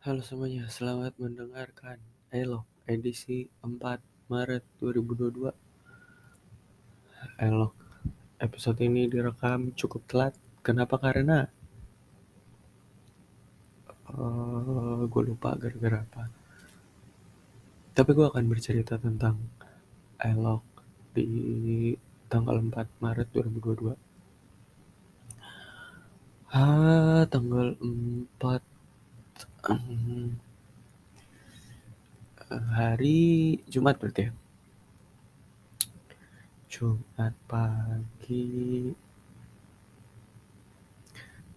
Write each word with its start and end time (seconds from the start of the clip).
Halo 0.00 0.24
semuanya, 0.24 0.64
selamat 0.64 1.12
mendengarkan 1.20 2.00
Elok 2.32 2.64
edisi 2.88 3.52
4 3.60 4.00
Maret 4.32 4.64
2022. 4.80 5.52
Elok 7.36 7.76
episode 8.40 8.80
ini 8.80 9.12
direkam 9.12 9.76
cukup 9.76 10.00
telat. 10.08 10.32
Kenapa? 10.64 10.96
Karena 10.96 11.44
uh, 14.16 15.04
gue 15.04 15.22
lupa 15.28 15.52
gara-gara 15.60 16.00
apa. 16.00 16.32
Tapi 17.92 18.10
gue 18.16 18.24
akan 18.24 18.44
bercerita 18.48 18.96
tentang 18.96 19.36
Elok 20.16 20.64
di 21.12 21.28
tanggal 22.32 22.56
4 22.56 23.04
Maret 23.04 23.28
2022. 23.36 23.92
Ah, 26.56 27.28
tanggal 27.28 27.76
4 27.76 28.69
um, 29.68 30.38
hari 32.72 33.58
Jumat 33.68 34.00
berarti 34.00 34.28
ya. 34.28 34.32
Jumat 36.70 37.34
pagi. 37.50 38.94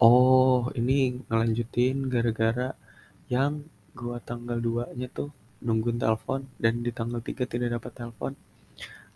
Oh, 0.00 0.72
ini 0.72 1.20
ngelanjutin 1.28 2.08
gara-gara 2.08 2.72
yang 3.28 3.68
gua 3.92 4.16
tanggal 4.22 4.56
2-nya 4.56 5.12
tuh 5.12 5.28
nungguin 5.60 6.00
telepon 6.00 6.48
dan 6.56 6.80
di 6.80 6.88
tanggal 6.88 7.20
3 7.20 7.44
tidak 7.44 7.68
dapat 7.76 7.92
telepon. 7.92 8.32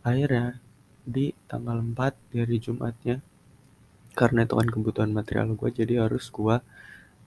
Akhirnya 0.05 0.61
di 1.05 1.33
tanggal 1.49 1.81
4 1.81 2.37
dari 2.37 2.57
Jumatnya 2.61 3.25
karena 4.15 4.47
itu 4.47 4.55
kan 4.55 4.69
kebutuhan 4.71 5.11
material 5.11 5.59
gue 5.59 5.71
jadi 5.75 6.07
harus 6.07 6.31
gua 6.31 6.63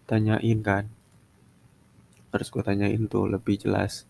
tanyain 0.07 0.59
kan 0.63 0.87
harus 2.31 2.47
gue 2.51 2.63
tanyain 2.63 3.03
tuh 3.07 3.29
lebih 3.29 3.59
jelas. 3.61 4.03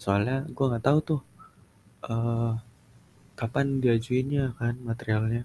Soalnya 0.00 0.46
gue 0.48 0.66
nggak 0.66 0.84
tahu 0.84 0.98
tuh 1.04 1.20
uh, 2.08 2.58
kapan 3.38 3.78
diajuinnya 3.80 4.56
kan 4.58 4.76
materialnya. 4.82 5.44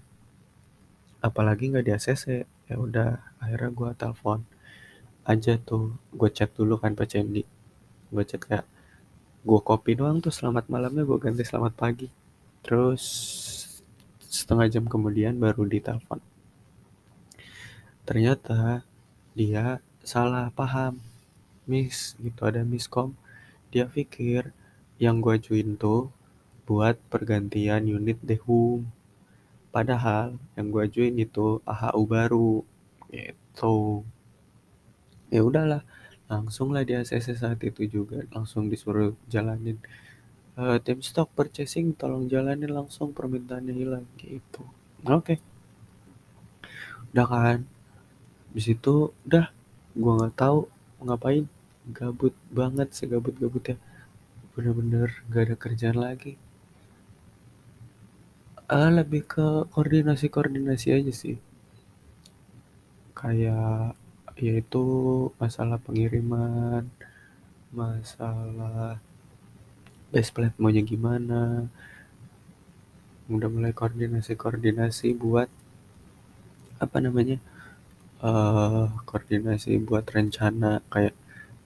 Apalagi 1.22 1.72
nggak 1.72 1.86
di 1.86 1.92
ACC 1.94 2.24
ya 2.66 2.76
udah 2.76 3.22
akhirnya 3.38 3.70
gue 3.70 3.90
telepon 3.94 4.40
aja 5.26 5.58
tuh 5.58 5.94
gue 6.14 6.30
chat 6.30 6.50
dulu 6.54 6.78
kan 6.78 6.94
Pak 6.94 7.06
Cendi. 7.10 7.42
Gue 8.10 8.24
chat 8.26 8.42
kayak 8.42 8.66
gue 9.46 9.60
copy 9.62 9.94
doang 9.94 10.18
tuh 10.18 10.34
selamat 10.34 10.66
malamnya 10.66 11.06
gue 11.06 11.18
ganti 11.22 11.42
selamat 11.46 11.72
pagi. 11.78 12.08
Terus 12.66 13.02
setengah 14.26 14.66
jam 14.68 14.84
kemudian 14.90 15.38
baru 15.38 15.64
ditelepon. 15.64 16.18
Ternyata 18.06 18.86
dia 19.34 19.82
salah 20.06 20.54
paham 20.54 21.02
miss 21.66 22.14
gitu 22.22 22.46
ada 22.46 22.62
miskom. 22.62 23.12
Dia 23.74 23.90
pikir 23.90 24.54
yang 24.96 25.20
gue 25.20 25.36
ajuin 25.36 25.76
tuh 25.76 26.08
buat 26.64 26.96
pergantian 27.12 27.86
unit 27.86 28.18
dehum 28.24 28.88
padahal 29.70 30.40
yang 30.56 30.72
gue 30.72 30.82
ajuin 30.88 31.14
itu 31.20 31.60
AHU 31.68 32.02
baru 32.08 32.64
gitu. 33.12 34.06
Ya 35.28 35.44
udahlah 35.44 35.84
langsung 36.32 36.72
lah 36.72 36.82
di 36.82 36.96
ACC 36.96 37.36
saat 37.36 37.60
itu 37.60 37.84
juga 37.84 38.24
langsung 38.32 38.72
disuruh 38.72 39.12
jalanin. 39.28 39.76
Uh, 40.56 40.80
tim 40.80 41.04
stock 41.04 41.28
purchasing 41.36 41.92
tolong 41.92 42.32
jalanin 42.32 42.72
langsung 42.72 43.12
permintaannya 43.12 43.76
hilang 43.76 44.08
gitu. 44.16 44.64
Oke. 45.04 45.36
Okay. 45.36 45.38
udah 47.12 47.26
kan? 47.28 47.60
Di 48.56 48.60
situ 48.64 49.12
udah 49.28 49.52
gue 49.92 50.12
nggak 50.16 50.34
tahu 50.40 50.64
ngapain 51.04 51.44
gabut 51.94 52.34
banget 52.50 52.88
segabut 52.98 53.34
gabutnya 53.38 53.76
bener-bener 54.56 55.10
gak 55.30 55.42
ada 55.46 55.56
kerjaan 55.58 55.98
lagi. 56.00 56.34
Ah 58.66 58.90
lebih 58.90 59.22
ke 59.32 59.46
koordinasi 59.70 60.26
koordinasi 60.26 60.88
aja 60.98 61.12
sih. 61.14 61.36
Kayak 63.14 63.94
yaitu 64.36 64.84
masalah 65.40 65.78
pengiriman 65.80 66.84
masalah 67.72 68.98
base 70.10 70.30
plate 70.34 70.56
maunya 70.58 70.82
gimana. 70.82 71.70
Udah 73.30 73.48
mulai 73.50 73.72
koordinasi 73.76 74.32
koordinasi 74.34 75.14
buat 75.14 75.48
apa 76.76 76.96
namanya 77.00 77.38
uh, 78.20 78.88
koordinasi 79.08 79.78
buat 79.80 80.04
rencana 80.10 80.82
kayak 80.92 81.14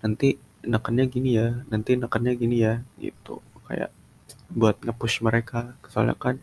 nanti 0.00 0.40
nekannya 0.60 1.04
gini 1.08 1.30
ya 1.40 1.48
nanti 1.72 1.96
nekannya 1.96 2.32
gini 2.36 2.56
ya 2.64 2.74
gitu. 3.00 3.40
Kayak 3.68 3.90
buat 4.50 4.76
nge-push 4.82 5.22
mereka 5.22 5.78
soalnya 5.86 6.18
kan 6.18 6.36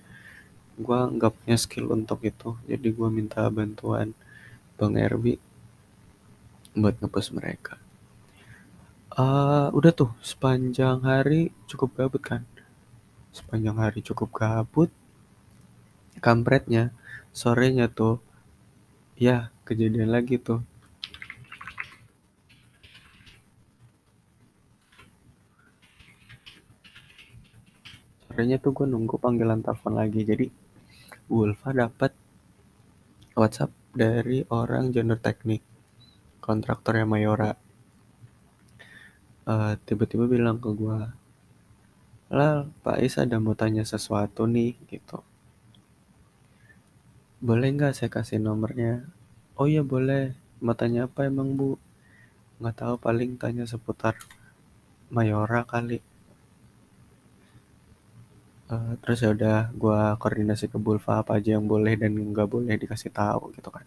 gue 0.77 0.99
nggak 1.17 1.33
punya 1.33 1.57
skill 1.57 1.91
untuk 1.93 2.21
itu. 2.23 2.55
Jadi 2.69 2.87
gue 2.93 3.09
minta 3.09 3.45
bantuan 3.49 4.13
bang 4.77 4.93
Erbi 4.97 5.35
buat 6.77 6.95
nge-push 7.01 7.33
mereka. 7.33 7.81
Uh, 9.17 9.73
udah 9.73 9.91
tuh 9.97 10.13
sepanjang 10.21 11.01
hari 11.01 11.49
cukup 11.65 11.97
gabut 11.97 12.21
kan? 12.21 12.45
Sepanjang 13.33 13.81
hari 13.81 14.05
cukup 14.05 14.29
gabut. 14.29 14.93
Kampretnya 16.21 16.93
sorenya 17.33 17.89
tuh 17.89 18.21
ya 19.17 19.49
kejadian 19.65 20.13
lagi 20.13 20.37
tuh 20.37 20.61
akhirnya 28.37 28.61
tuh 28.61 28.69
gue 28.69 28.85
nunggu 28.85 29.17
panggilan 29.17 29.65
telepon 29.65 29.97
lagi. 29.97 30.21
Jadi 30.21 30.45
Ulfa 31.33 31.73
dapat 31.73 32.13
WhatsApp 33.33 33.73
dari 33.97 34.45
orang 34.53 34.93
junior 34.93 35.17
teknik 35.17 35.65
kontraktornya 36.37 37.09
Mayora. 37.09 37.57
Uh, 39.41 39.73
tiba-tiba 39.89 40.29
bilang 40.29 40.61
ke 40.61 40.69
gue 40.69 40.99
Lal, 42.29 42.69
Pak 42.85 43.01
Is 43.01 43.17
ada 43.17 43.41
mau 43.41 43.57
tanya 43.57 43.81
sesuatu 43.81 44.45
nih 44.45 44.77
gitu. 44.85 45.25
Boleh 47.41 47.73
nggak 47.73 47.97
saya 47.97 48.13
kasih 48.13 48.37
nomornya? 48.37 49.01
Oh 49.57 49.65
iya 49.65 49.81
boleh. 49.81 50.37
Mau 50.61 50.77
tanya 50.77 51.09
apa 51.09 51.25
emang 51.25 51.57
bu? 51.57 51.73
Nggak 52.61 52.85
tahu 52.85 52.93
paling 53.01 53.33
tanya 53.41 53.65
seputar 53.65 54.13
Mayora 55.09 55.65
kali 55.65 56.05
uh, 58.71 58.93
terus 59.01 59.23
ya 59.23 59.29
udah 59.31 59.71
gue 59.71 59.99
koordinasi 60.21 60.71
ke 60.71 60.77
Bulva 60.79 61.23
apa 61.23 61.39
aja 61.39 61.55
yang 61.55 61.65
boleh 61.67 61.95
dan 61.95 62.13
nggak 62.15 62.47
boleh 62.47 62.75
dikasih 62.75 63.11
tahu 63.11 63.51
gitu 63.55 63.69
kan. 63.71 63.85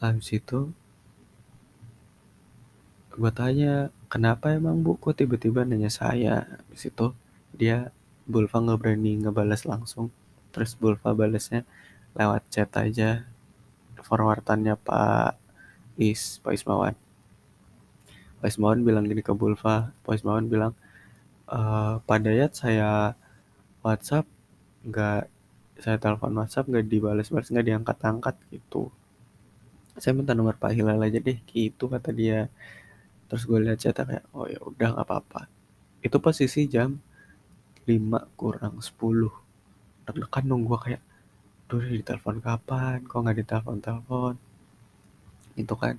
Habis 0.00 0.28
itu 0.36 0.68
gue 3.14 3.30
tanya 3.30 3.94
kenapa 4.10 4.50
emang 4.52 4.82
bu 4.84 4.98
kok 5.00 5.16
tiba-tiba 5.16 5.64
nanya 5.64 5.88
saya? 5.88 6.44
Habis 6.64 6.92
itu 6.92 7.06
dia 7.56 7.90
Bulva 8.28 8.56
nggak 8.60 8.80
berani 8.80 9.12
ngebalas 9.24 9.64
langsung. 9.64 10.12
Terus 10.52 10.76
Bulva 10.76 11.16
balasnya 11.16 11.64
lewat 12.14 12.46
chat 12.52 12.70
aja 12.78 13.26
forwardannya 14.04 14.76
Pak 14.76 15.40
Is 15.96 16.38
Pak 16.44 16.52
Ismawan. 16.52 16.94
Pak 18.38 18.48
Ismawan 18.52 18.84
bilang 18.84 19.08
gini 19.08 19.24
ke 19.24 19.32
Bulva 19.32 19.94
Pak 20.04 20.14
Ismawan 20.20 20.46
bilang 20.52 20.76
uh, 21.48 22.00
Pak 22.04 22.18
Dayat 22.24 22.52
saya 22.56 23.16
WhatsApp 23.84 24.26
nggak 24.84 25.22
saya 25.80 25.96
telepon 26.00 26.32
WhatsApp 26.38 26.68
nggak 26.70 26.86
dibalas-balas 26.88 27.50
nggak 27.50 27.66
diangkat-angkat 27.68 28.36
gitu. 28.52 28.88
Saya 29.98 30.12
minta 30.16 30.32
nomor 30.34 30.56
Pak 30.58 30.74
Hilal 30.74 31.00
aja 31.02 31.18
deh 31.20 31.38
gitu 31.50 31.90
kata 31.90 32.10
dia. 32.14 32.48
Terus 33.28 33.42
gue 33.48 33.58
lihat 33.60 33.78
chat 33.82 33.96
kayak 33.96 34.24
oh 34.36 34.46
ya 34.48 34.60
udah 34.62 34.88
nggak 34.96 35.06
apa-apa. 35.06 35.50
Itu 36.04 36.20
posisi 36.22 36.66
jam 36.70 37.00
5 37.88 38.38
kurang 38.38 38.80
10 38.80 39.30
deg-degan 40.04 40.44
dong 40.44 40.62
gue 40.68 40.78
kayak 40.80 41.02
tuh 41.68 41.80
ditelepon 41.84 42.38
kapan? 42.44 42.98
Kok 43.04 43.18
nggak 43.24 43.38
ditelepon 43.44 43.78
telepon 43.84 44.34
itu 45.54 45.74
kan. 45.78 45.96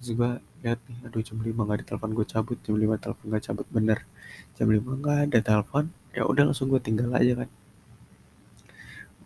Terus 0.00 0.10
gue 0.18 0.32
lihat 0.64 0.80
nih 0.88 0.96
aduh 1.04 1.20
jam 1.20 1.36
5 1.36 1.52
nggak 1.52 1.78
ditelepon 1.84 2.10
gue 2.16 2.26
cabut. 2.26 2.58
Jam 2.64 2.74
5 2.80 2.96
telepon 2.96 3.24
nggak 3.28 3.44
cabut 3.44 3.66
bener. 3.68 3.98
Jam 4.56 4.66
5 4.72 4.80
nggak 4.80 5.18
ada 5.28 5.38
telepon 5.44 5.84
ya 6.16 6.24
udah 6.24 6.48
langsung 6.48 6.72
gue 6.72 6.80
tinggal 6.80 7.12
aja 7.12 7.44
kan. 7.44 7.50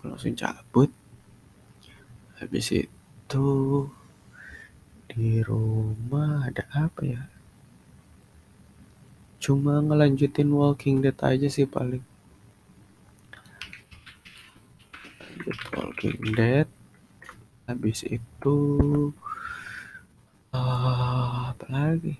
Gue 0.02 0.06
langsung 0.10 0.34
cabut. 0.34 0.90
Habis 2.42 2.66
itu 2.74 3.46
di 5.06 5.38
rumah 5.46 6.50
ada 6.50 6.66
apa 6.74 7.02
ya? 7.06 7.22
Cuma 9.38 9.78
ngelanjutin 9.78 10.50
Walking 10.50 11.06
Dead 11.06 11.14
aja 11.22 11.46
sih 11.46 11.70
paling. 11.70 12.02
Walking 15.70 16.34
Dead. 16.34 16.66
Habis 17.70 18.02
itu 18.10 18.56
lagi. 21.68 22.14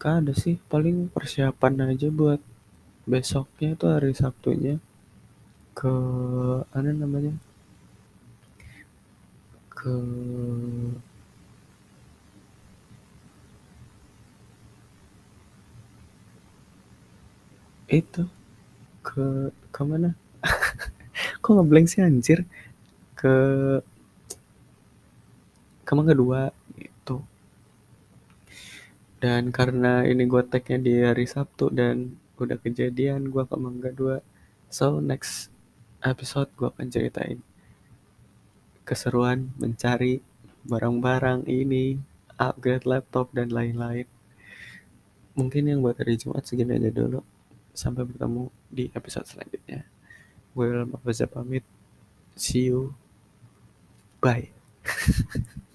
Gak 0.00 0.14
ada 0.20 0.32
sih 0.42 0.56
paling 0.70 0.96
persiapan 1.14 1.74
aja 1.88 2.08
buat 2.18 2.40
besoknya 3.12 3.70
tuh 3.80 3.90
hari 3.94 4.12
Sabtunya 4.20 4.76
ke 5.78 5.92
apa 6.76 6.90
namanya? 7.02 7.34
Ke 9.70 9.90
itu 17.90 18.22
ke 19.06 19.24
ke 19.74 19.82
mana? 19.84 20.10
Kok 21.42 21.52
ngeblank 21.56 21.86
sih 21.92 22.00
anjir? 22.04 22.44
Ke 23.18 23.32
ke 25.86 25.92
Mangga 25.96 26.14
Dua 26.14 26.40
gitu 26.61 26.61
dan 29.22 29.54
karena 29.54 30.02
ini 30.02 30.26
gue 30.26 30.42
tagnya 30.42 30.82
di 30.82 30.98
hari 30.98 31.30
Sabtu 31.30 31.70
dan 31.70 32.18
udah 32.42 32.58
kejadian 32.58 33.30
gue 33.30 33.46
ke 33.46 33.54
Mangga 33.54 33.94
Dua. 33.94 34.18
So 34.66 34.98
next 34.98 35.54
episode 36.02 36.50
gue 36.58 36.66
akan 36.66 36.90
ceritain 36.90 37.38
keseruan 38.82 39.54
mencari 39.62 40.18
barang-barang 40.66 41.46
ini 41.46 42.02
upgrade 42.34 42.82
laptop 42.82 43.30
dan 43.30 43.54
lain-lain. 43.54 44.10
Mungkin 45.38 45.70
yang 45.70 45.86
buat 45.86 46.02
hari 46.02 46.18
Jumat 46.18 46.42
segini 46.42 46.82
aja 46.82 46.90
dulu. 46.90 47.22
Sampai 47.70 48.02
bertemu 48.02 48.50
di 48.66 48.90
episode 48.90 49.30
selanjutnya. 49.30 49.86
Gue 50.50 50.66
Ilham 50.66 50.98
pamit. 51.30 51.62
See 52.34 52.74
you. 52.74 52.98
Bye 54.18 54.50